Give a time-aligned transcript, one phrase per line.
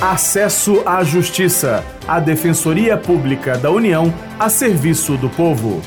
[0.00, 5.80] Acesso à Justiça, a Defensoria Pública da União a serviço do povo.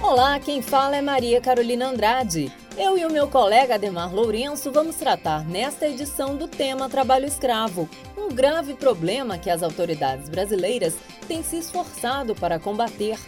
[0.00, 2.52] Olá, quem fala é Maria Carolina Andrade.
[2.78, 7.88] Eu e o meu colega Ademar Lourenço vamos tratar nesta edição do tema trabalho escravo,
[8.16, 10.94] um grave problema que as autoridades brasileiras
[11.26, 13.18] têm se esforçado para combater.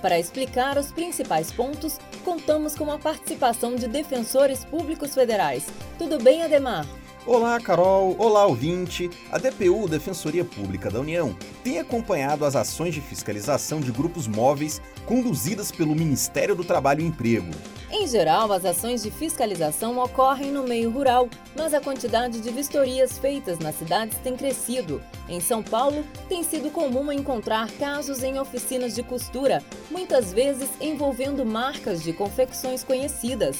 [0.00, 5.64] Para explicar os principais pontos, contamos com a participação de defensores públicos federais.
[5.96, 6.84] Tudo bem, Ademar?
[7.24, 8.16] Olá, Carol.
[8.18, 9.08] Olá, ouvinte.
[9.30, 14.82] A DPU, Defensoria Pública da União, tem acompanhado as ações de fiscalização de grupos móveis
[15.06, 17.50] conduzidas pelo Ministério do Trabalho e Emprego.
[17.88, 23.16] Em geral, as ações de fiscalização ocorrem no meio rural, mas a quantidade de vistorias
[23.16, 25.00] feitas nas cidades tem crescido.
[25.28, 31.46] Em São Paulo, tem sido comum encontrar casos em oficinas de costura, muitas vezes envolvendo
[31.46, 33.58] marcas de confecções conhecidas.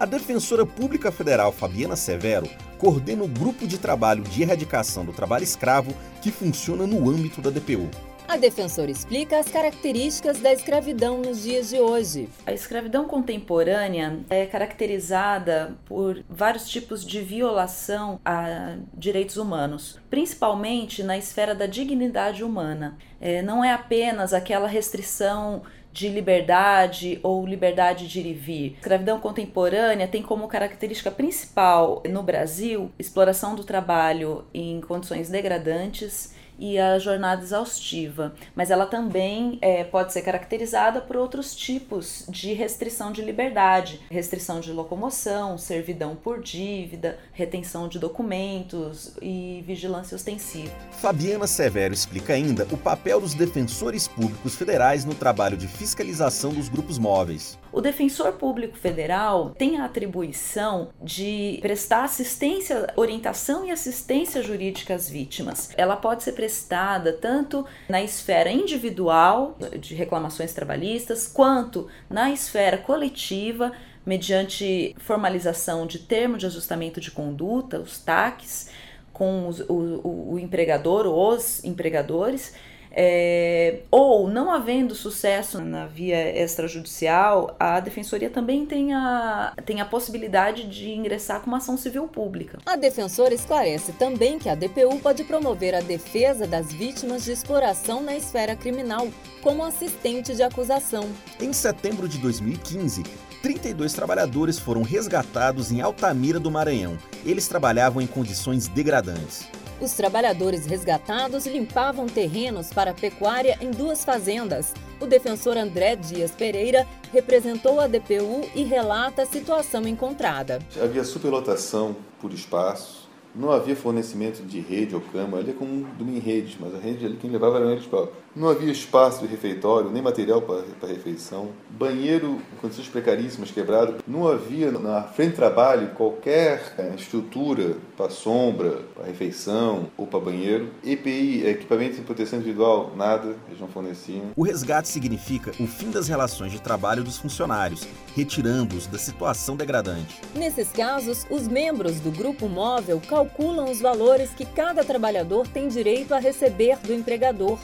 [0.00, 5.44] A defensora pública federal Fabiana Severo coordena o grupo de trabalho de erradicação do trabalho
[5.44, 7.90] escravo que funciona no âmbito da DPU.
[8.28, 12.28] A defensora explica as características da escravidão nos dias de hoje.
[12.44, 21.16] A escravidão contemporânea é caracterizada por vários tipos de violação a direitos humanos, principalmente na
[21.16, 22.98] esfera da dignidade humana.
[23.20, 28.72] É, não é apenas aquela restrição de liberdade ou liberdade de ir e vir.
[28.74, 36.34] A escravidão contemporânea tem como característica principal no Brasil exploração do trabalho em condições degradantes
[36.58, 42.52] e a jornada exaustiva, mas ela também é, pode ser caracterizada por outros tipos de
[42.52, 50.72] restrição de liberdade, restrição de locomoção, servidão por dívida, retenção de documentos e vigilância ostensiva.
[50.92, 56.68] Fabiana Severo explica ainda o papel dos defensores públicos federais no trabalho de fiscalização dos
[56.68, 57.58] grupos móveis.
[57.72, 65.10] O defensor público federal tem a atribuição de prestar assistência, orientação e assistência jurídica às
[65.10, 65.70] vítimas.
[65.76, 73.72] Ela pode ser prestada tanto na esfera individual de reclamações trabalhistas, quanto na esfera coletiva,
[74.04, 78.70] mediante formalização de termo de ajustamento de conduta, os TACs,
[79.12, 82.54] com os, o, o empregador ou os empregadores
[82.98, 89.84] é, ou não havendo sucesso na via extrajudicial, a defensoria também tem a, tem a
[89.84, 92.58] possibilidade de ingressar com uma ação civil pública.
[92.64, 98.02] A defensora esclarece também que a DPU pode promover a defesa das vítimas de exploração
[98.02, 99.08] na esfera criminal,
[99.42, 101.06] como assistente de acusação.
[101.38, 103.02] Em setembro de 2015,
[103.42, 106.96] 32 trabalhadores foram resgatados em Altamira do Maranhão.
[107.24, 109.46] Eles trabalhavam em condições degradantes.
[109.78, 114.72] Os trabalhadores resgatados limpavam terrenos para pecuária em duas fazendas.
[114.98, 120.60] O defensor André Dias Pereira representou a DPU e relata a situação encontrada.
[120.82, 123.05] Havia superlotação por espaço,
[123.36, 126.78] não havia fornecimento de rede ou cama, ali é como dormir em redes, mas a
[126.78, 128.26] rede ali quem levava era eles próprios.
[128.34, 131.48] Não havia espaço de refeitório, nem material para, refeição.
[131.70, 133.96] Banheiro em condições precaríssimas, quebrado.
[134.06, 140.20] Não havia na frente de trabalho qualquer é, estrutura para sombra, para refeição ou para
[140.20, 140.68] banheiro.
[140.84, 144.26] EPI, equipamento de proteção individual, nada, eles não forneciam.
[144.36, 150.20] O resgate significa o fim das relações de trabalho dos funcionários, retirando-os da situação degradante.
[150.34, 156.14] Nesses casos, os membros do grupo móvel calculam os valores que cada trabalhador tem direito
[156.14, 157.58] a receber do empregador.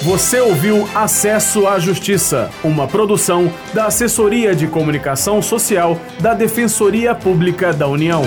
[0.03, 7.73] Você ouviu Acesso à Justiça, uma produção da Assessoria de Comunicação Social da Defensoria Pública
[7.73, 8.23] da União.